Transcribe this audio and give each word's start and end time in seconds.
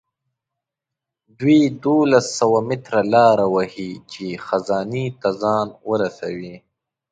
دوی 1.39 1.59
دولس 1.85 2.25
سوه 2.39 2.59
متره 2.67 3.01
لاره 3.13 3.45
وهي 3.55 3.91
چې 4.11 4.25
خزانې 4.45 5.05
ته 5.21 5.29
ځان 5.41 5.67
ورسوي. 5.89 6.55